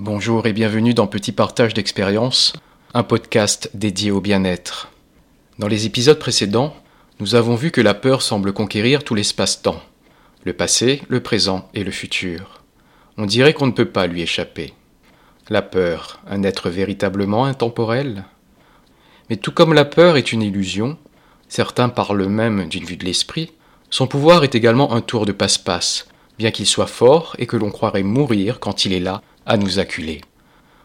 Bonjour 0.00 0.48
et 0.48 0.52
bienvenue 0.52 0.92
dans 0.92 1.06
Petit 1.06 1.30
Partage 1.30 1.72
d'expérience, 1.72 2.52
un 2.94 3.04
podcast 3.04 3.70
dédié 3.74 4.10
au 4.10 4.20
bien-être. 4.20 4.90
Dans 5.60 5.68
les 5.68 5.86
épisodes 5.86 6.18
précédents, 6.18 6.74
nous 7.20 7.36
avons 7.36 7.54
vu 7.54 7.70
que 7.70 7.80
la 7.80 7.94
peur 7.94 8.20
semble 8.20 8.52
conquérir 8.52 9.04
tout 9.04 9.14
l'espace-temps, 9.14 9.80
le 10.42 10.52
passé, 10.52 11.00
le 11.06 11.20
présent 11.20 11.68
et 11.74 11.84
le 11.84 11.92
futur. 11.92 12.64
On 13.18 13.24
dirait 13.24 13.54
qu'on 13.54 13.68
ne 13.68 13.72
peut 13.72 13.88
pas 13.88 14.08
lui 14.08 14.20
échapper. 14.20 14.74
La 15.48 15.62
peur, 15.62 16.20
un 16.28 16.42
être 16.42 16.70
véritablement 16.70 17.44
intemporel 17.44 18.24
Mais 19.30 19.36
tout 19.36 19.52
comme 19.52 19.74
la 19.74 19.84
peur 19.84 20.16
est 20.16 20.32
une 20.32 20.42
illusion, 20.42 20.98
certains 21.48 21.88
parlent 21.88 22.26
même 22.26 22.66
d'une 22.66 22.84
vue 22.84 22.96
de 22.96 23.04
l'esprit, 23.04 23.52
son 23.90 24.08
pouvoir 24.08 24.42
est 24.42 24.56
également 24.56 24.92
un 24.92 25.02
tour 25.02 25.24
de 25.24 25.30
passe-passe, 25.30 26.08
bien 26.36 26.50
qu'il 26.50 26.66
soit 26.66 26.88
fort 26.88 27.36
et 27.38 27.46
que 27.46 27.56
l'on 27.56 27.70
croirait 27.70 28.02
mourir 28.02 28.58
quand 28.58 28.86
il 28.86 28.92
est 28.92 28.98
là 28.98 29.22
à 29.46 29.56
nous 29.56 29.78
acculer. 29.78 30.20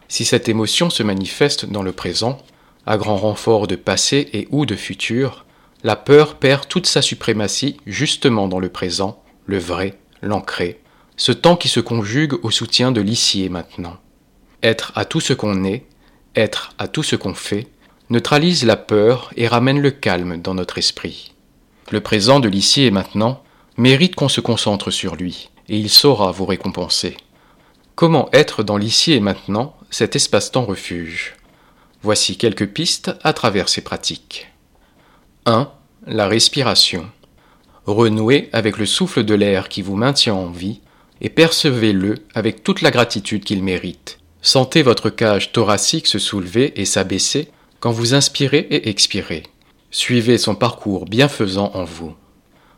Si 0.08 0.24
cette 0.24 0.48
émotion 0.48 0.90
se 0.90 1.02
manifeste 1.02 1.66
dans 1.66 1.82
le 1.82 1.92
présent, 1.92 2.38
à 2.86 2.96
grand 2.96 3.16
renfort 3.16 3.66
de 3.66 3.76
passé 3.76 4.28
et 4.32 4.48
ou 4.50 4.66
de 4.66 4.74
futur, 4.74 5.46
la 5.84 5.96
peur 5.96 6.36
perd 6.36 6.68
toute 6.68 6.86
sa 6.86 7.02
suprématie 7.02 7.76
justement 7.86 8.48
dans 8.48 8.58
le 8.58 8.68
présent, 8.68 9.22
le 9.46 9.58
vrai, 9.58 9.98
l'ancré, 10.22 10.80
ce 11.16 11.32
temps 11.32 11.56
qui 11.56 11.68
se 11.68 11.80
conjugue 11.80 12.34
au 12.42 12.50
soutien 12.50 12.92
de 12.92 13.00
l'ici 13.00 13.44
et 13.44 13.48
maintenant. 13.48 13.96
Être 14.62 14.92
à 14.94 15.04
tout 15.04 15.20
ce 15.20 15.32
qu'on 15.32 15.64
est, 15.64 15.86
être 16.36 16.74
à 16.78 16.88
tout 16.88 17.02
ce 17.02 17.16
qu'on 17.16 17.34
fait, 17.34 17.68
neutralise 18.10 18.64
la 18.64 18.76
peur 18.76 19.30
et 19.36 19.46
ramène 19.46 19.80
le 19.80 19.90
calme 19.90 20.40
dans 20.40 20.54
notre 20.54 20.78
esprit. 20.78 21.32
Le 21.90 22.00
présent 22.00 22.40
de 22.40 22.48
l'ici 22.48 22.82
et 22.82 22.90
maintenant 22.90 23.42
mérite 23.76 24.14
qu'on 24.14 24.28
se 24.28 24.40
concentre 24.40 24.90
sur 24.90 25.16
lui, 25.16 25.50
et 25.68 25.78
il 25.78 25.88
saura 25.88 26.30
vous 26.30 26.46
récompenser. 26.46 27.16
Comment 28.00 28.30
être 28.32 28.62
dans 28.62 28.78
l'ici 28.78 29.12
et 29.12 29.20
maintenant 29.20 29.76
cet 29.90 30.16
espace-temps 30.16 30.64
refuge? 30.64 31.34
Voici 32.02 32.38
quelques 32.38 32.68
pistes 32.68 33.10
à 33.22 33.34
travers 33.34 33.68
ces 33.68 33.82
pratiques. 33.82 34.50
1. 35.44 35.70
La 36.06 36.26
respiration. 36.26 37.10
Renouez 37.84 38.48
avec 38.54 38.78
le 38.78 38.86
souffle 38.86 39.22
de 39.22 39.34
l'air 39.34 39.68
qui 39.68 39.82
vous 39.82 39.96
maintient 39.96 40.32
en 40.32 40.46
vie 40.46 40.80
et 41.20 41.28
percevez-le 41.28 42.14
avec 42.34 42.62
toute 42.64 42.80
la 42.80 42.90
gratitude 42.90 43.44
qu'il 43.44 43.62
mérite. 43.62 44.18
Sentez 44.40 44.80
votre 44.80 45.10
cage 45.10 45.52
thoracique 45.52 46.06
se 46.06 46.18
soulever 46.18 46.80
et 46.80 46.86
s'abaisser 46.86 47.48
quand 47.80 47.92
vous 47.92 48.14
inspirez 48.14 48.66
et 48.70 48.88
expirez. 48.88 49.42
Suivez 49.90 50.38
son 50.38 50.54
parcours 50.54 51.04
bienfaisant 51.04 51.70
en 51.74 51.84
vous. 51.84 52.14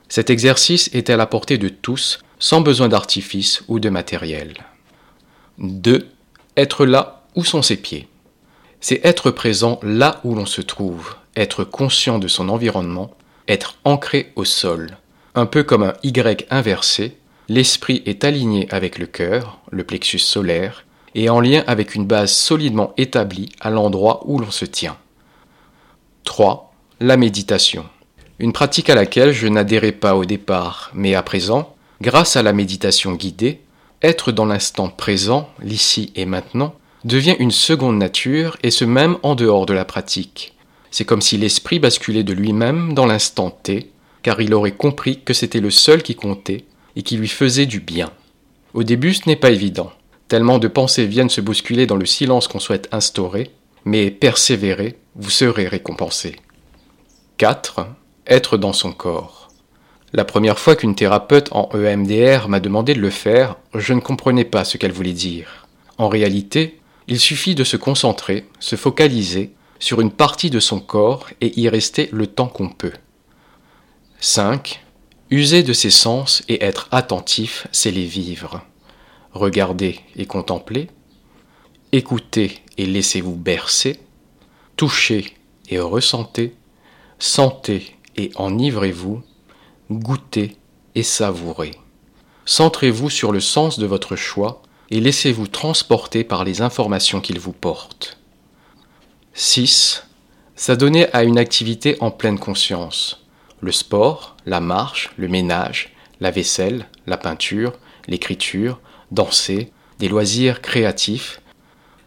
Cet 0.09 0.31
exercice 0.31 0.91
est 0.93 1.11
à 1.11 1.17
la 1.17 1.27
portée 1.27 1.59
de 1.59 1.69
tous, 1.69 2.19
sans 2.41 2.61
besoin 2.61 2.89
d'artifice 2.89 3.63
ou 3.69 3.79
de 3.79 3.89
matériel. 3.89 4.55
2. 5.63 6.09
Être 6.57 6.85
là 6.87 7.23
où 7.37 7.45
sont 7.45 7.63
ses 7.63 7.77
pieds. 7.77 8.09
C'est 8.81 9.01
être 9.05 9.31
présent 9.31 9.79
là 9.85 10.21
où 10.25 10.35
l'on 10.35 10.45
se 10.45 10.61
trouve, 10.61 11.15
être 11.37 11.63
conscient 11.63 12.19
de 12.19 12.27
son 12.27 12.49
environnement, 12.49 13.13
être 13.47 13.77
ancré 13.85 14.33
au 14.35 14.45
sol. 14.45 14.99
Un 15.37 15.47
peu 15.47 15.63
comme 15.63 15.85
un 15.85 15.95
Y 16.03 16.47
inversé, 16.51 17.17
l'esprit 17.49 18.03
est 18.07 18.25
aligné 18.25 18.67
avec 18.73 18.99
le 18.99 19.07
cœur, 19.07 19.61
le 19.71 19.85
plexus 19.85 20.19
solaire, 20.19 20.85
et 21.15 21.31
en 21.31 21.39
lien 21.39 21.63
avec 21.69 21.95
une 21.95 22.07
base 22.07 22.33
solidement 22.33 22.93
établie 22.97 23.51
à 23.61 23.71
l'endroit 23.71 24.23
où 24.25 24.41
l'on 24.41 24.51
se 24.51 24.65
tient. 24.65 24.97
3. 26.25 26.75
La 26.99 27.17
méditation. 27.17 27.85
Une 28.41 28.53
pratique 28.53 28.91
à 28.91 28.97
laquelle 28.97 29.33
je 29.33 29.47
n'adhérais 29.47 29.93
pas 29.93 30.17
au 30.17 30.25
départ, 30.25 30.91
mais 30.93 31.15
à 31.15 31.23
présent, 31.23 31.77
grâce 32.01 32.35
à 32.35 32.43
la 32.43 32.53
méditation 32.53 33.13
guidée, 33.13 33.61
être 34.03 34.33
dans 34.33 34.47
l'instant 34.47 34.89
présent, 34.89 35.49
l'ici 35.61 36.13
et 36.17 36.25
maintenant, 36.25 36.75
devient 37.05 37.37
une 37.39 37.51
seconde 37.51 37.99
nature 37.99 38.57
et 38.63 38.71
ce 38.71 38.85
même 38.85 39.17
en 39.23 39.35
dehors 39.35 39.67
de 39.67 39.73
la 39.73 39.85
pratique. 39.85 40.55
C'est 40.91 41.05
comme 41.05 41.23
si 41.23 41.37
l'esprit 41.39 41.79
basculait 41.79 42.25
de 42.25 42.33
lui-même 42.33 42.95
dans 42.95 43.07
l'instant 43.07 43.51
T, 43.51 43.91
car 44.23 44.41
il 44.41 44.55
aurait 44.55 44.73
compris 44.73 45.21
que 45.21 45.35
c'était 45.35 45.61
le 45.61 45.71
seul 45.71 46.03
qui 46.03 46.15
comptait 46.15 46.65
et 46.97 47.03
qui 47.03 47.17
lui 47.17 47.29
faisait 47.29 47.67
du 47.67 47.81
bien. 47.81 48.11
Au 48.75 48.83
début, 48.83 49.15
ce 49.15 49.29
n'est 49.29 49.37
pas 49.37 49.51
évident, 49.51 49.91
tellement 50.33 50.59
de 50.59 50.69
pensées 50.69 51.05
viennent 51.05 51.29
se 51.29 51.43
bousculer 51.43 51.87
dans 51.87 51.97
le 51.97 52.07
silence 52.07 52.49
qu'on 52.49 52.59
souhaite 52.59 52.89
instaurer, 52.91 53.51
mais 53.85 54.11
persévérez, 54.11 54.97
vous 55.15 55.29
serez 55.29 55.69
récompensé. 55.69 56.37
4. 57.37 57.87
Être 58.27 58.57
dans 58.57 58.73
son 58.73 58.93
corps. 58.93 59.42
La 60.15 60.27
première 60.27 60.59
fois 60.59 60.77
qu'une 60.77 60.95
thérapeute 60.95 61.49
en 61.53 61.71
EMDR 61.73 62.49
m'a 62.49 62.61
demandé 62.61 62.93
de 62.93 63.01
le 63.01 63.09
faire, 63.09 63.57
je 63.75 63.95
ne 63.95 64.01
comprenais 64.01 64.45
pas 64.45 64.65
ce 64.65 64.77
qu'elle 64.77 64.93
voulait 64.93 65.15
dire. 65.15 65.67
En 65.97 66.09
réalité, 66.09 66.81
il 67.09 67.19
suffit 67.19 67.55
de 67.55 67.65
se 67.65 67.79
concentrer, 67.79 68.47
se 68.61 68.77
focaliser 68.77 69.53
sur 69.79 70.03
une 70.03 70.11
partie 70.11 70.51
de 70.51 70.61
son 70.61 70.81
corps 70.81 71.29
et 71.41 71.59
y 71.59 71.67
rester 71.69 72.11
le 72.13 72.27
temps 72.27 72.47
qu'on 72.47 72.69
peut. 72.69 72.93
5. 74.21 74.85
User 75.31 75.63
de 75.63 75.73
ses 75.73 75.91
sens 75.91 76.43
et 76.49 76.63
être 76.63 76.89
attentif, 76.91 77.67
c'est 77.73 77.91
les 77.91 78.05
vivre. 78.05 78.61
Regardez 79.33 79.99
et 80.17 80.27
contemplez. 80.27 80.89
Écoutez 81.91 82.59
et 82.77 82.85
laissez-vous 82.85 83.35
bercer. 83.35 83.99
Touchez 84.77 85.35
et 85.71 85.81
ressentez. 85.81 86.55
Sentez 87.19 87.97
et 88.17 88.31
enivrez-vous 88.37 89.23
goûtez 89.93 90.57
et 90.95 91.03
savourez. 91.03 91.73
Centrez-vous 92.45 93.11
sur 93.11 93.33
le 93.33 93.41
sens 93.41 93.79
de 93.79 93.87
votre 93.87 94.17
choix 94.17 94.63
et 94.91 95.01
laissez-vous 95.01 95.47
transporter 95.47 96.25
par 96.25 96.45
les 96.45 96.61
informations 96.61 97.21
qu'il 97.21 97.39
vous 97.39 97.53
porte. 97.53 98.19
6. 99.35 100.07
S'adonner 100.57 101.11
à 101.13 101.25
une 101.25 101.39
activité 101.39 101.97
en 102.01 102.11
pleine 102.11 102.39
conscience. 102.39 103.25
Le 103.61 103.73
sport, 103.73 104.37
la 104.45 104.61
marche, 104.61 105.11
le 105.17 105.29
ménage, 105.29 105.95
la 106.21 106.31
vaisselle, 106.31 106.89
la 107.07 107.17
peinture, 107.17 107.73
l'écriture, 108.07 108.81
danser, 109.11 109.73
des 109.99 110.09
loisirs 110.09 110.61
créatifs. 110.61 111.41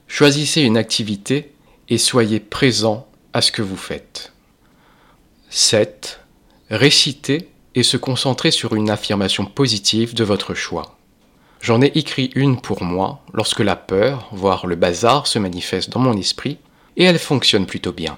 Choisissez 0.07 0.62
une 0.62 0.78
activité 0.78 1.56
et 1.90 1.97
soyez 1.97 2.40
présent 2.40 3.07
à 3.34 3.41
ce 3.41 3.52
que 3.52 3.62
vous 3.62 3.78
faites. 3.78 4.34
7. 5.50 6.19
Récitez 6.69 7.50
et 7.75 7.83
se 7.83 7.97
concentrer 7.97 8.51
sur 8.51 8.75
une 8.75 8.89
affirmation 8.89 9.45
positive 9.45 10.15
de 10.15 10.23
votre 10.23 10.53
choix. 10.53 10.97
J'en 11.61 11.81
ai 11.81 11.91
écrit 11.95 12.31
une 12.35 12.59
pour 12.59 12.83
moi 12.83 13.21
lorsque 13.33 13.59
la 13.59 13.75
peur, 13.75 14.29
voire 14.31 14.65
le 14.65 14.75
bazar, 14.75 15.27
se 15.27 15.39
manifeste 15.39 15.89
dans 15.89 15.99
mon 15.99 16.17
esprit, 16.17 16.57
et 16.97 17.03
elle 17.03 17.19
fonctionne 17.19 17.65
plutôt 17.65 17.91
bien. 17.91 18.17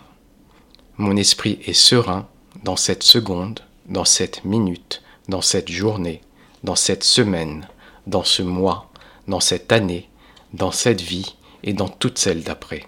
Mon 0.97 1.15
esprit 1.15 1.59
est 1.65 1.73
serein 1.73 2.27
dans 2.63 2.75
cette 2.75 3.03
seconde, 3.03 3.61
dans 3.87 4.05
cette 4.05 4.43
minute, 4.43 5.01
dans 5.27 5.41
cette 5.41 5.71
journée, 5.71 6.21
dans 6.63 6.75
cette 6.75 7.03
semaine, 7.03 7.67
dans 8.05 8.23
ce 8.23 8.41
mois, 8.41 8.91
dans 9.27 9.39
cette 9.39 9.71
année, 9.71 10.09
dans 10.53 10.71
cette 10.71 11.01
vie 11.01 11.35
et 11.63 11.73
dans 11.73 11.87
toutes 11.87 12.17
celles 12.17 12.43
d'après. 12.43 12.85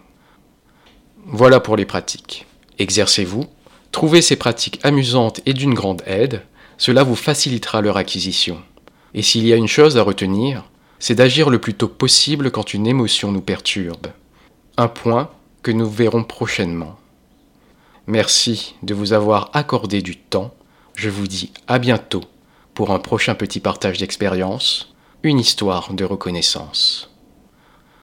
Voilà 1.26 1.60
pour 1.60 1.76
les 1.76 1.86
pratiques. 1.86 2.46
Exercez-vous, 2.80 3.46
trouvez 3.92 4.22
ces 4.22 4.36
pratiques 4.36 4.80
amusantes 4.84 5.42
et 5.46 5.54
d'une 5.54 5.74
grande 5.74 6.02
aide, 6.06 6.44
cela 6.80 7.04
vous 7.04 7.16
facilitera 7.16 7.82
leur 7.82 7.98
acquisition. 7.98 8.64
Et 9.14 9.22
s'il 9.22 9.46
y 9.46 9.54
a 9.54 9.58
une 9.58 9.68
chose 9.68 9.98
à 9.98 10.02
retenir, 10.02 10.64
c'est 10.98 11.16
d'agir 11.16 11.50
le 11.50 11.60
plus 11.60 11.74
tôt 11.74 11.90
possible 11.90 12.52
quand 12.52 12.74
une 12.74 12.88
émotion 12.88 13.32
nous 13.32 13.42
perturbe. 13.42 14.08
Un 14.78 14.88
point 14.88 15.30
que 15.62 15.72
nous 15.72 15.90
verrons 15.90 16.24
prochainement. 16.24 16.98
Merci 18.08 18.76
de 18.82 18.94
vous 18.94 19.14
avoir 19.14 19.52
accordé 19.54 20.02
du 20.02 20.18
temps. 20.18 20.54
Je 20.96 21.10
vous 21.10 21.28
dis 21.28 21.52
à 21.68 21.80
bientôt 21.80 22.24
pour 22.74 22.92
un 22.92 23.00
prochain 23.00 23.36
petit 23.36 23.60
partage 23.60 23.98
d'expérience, 23.98 24.94
une 25.22 25.40
histoire 25.40 25.94
de 25.94 26.06
reconnaissance. 26.06 27.12